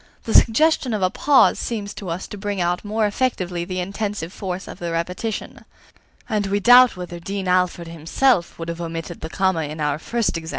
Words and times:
The 0.23 0.33
suggestion 0.33 0.95
of 0.95 1.03
a 1.03 1.11
pause 1.11 1.59
seems 1.59 1.93
to 1.93 2.09
us 2.09 2.25
to 2.29 2.35
bring 2.35 2.59
out 2.59 2.83
more 2.83 3.05
effectively 3.05 3.65
the 3.65 3.79
intensive 3.79 4.33
force 4.33 4.67
of 4.67 4.79
the 4.79 4.91
repetition. 4.91 5.63
And 6.27 6.47
we 6.47 6.59
doubt 6.59 6.97
whether 6.97 7.19
Dean 7.19 7.47
Alford 7.47 7.87
himself 7.87 8.57
would 8.57 8.69
have 8.69 8.81
omitted 8.81 9.21
the 9.21 9.29
comma 9.29 9.61
in 9.65 9.79
our 9.79 9.99
first 9.99 10.11
example. 10.11 10.11
THE 10.11 10.21
SEMICOLON 10.21 10.47
XXI. 10.47 10.49